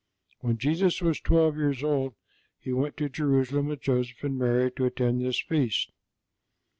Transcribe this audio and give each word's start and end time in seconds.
When 0.39 0.57
Jesus 0.57 0.99
was 0.99 1.19
twelve 1.19 1.57
years 1.57 1.83
old 1.83 2.15
He 2.57 2.73
went 2.73 2.97
to 2.97 3.07
Jerusalem 3.07 3.67
with 3.67 3.81
Joseph 3.81 4.23
and 4.23 4.35
Mary 4.35 4.71
to 4.71 4.85
attend 4.85 5.21
this 5.21 5.39
feast. 5.39 5.91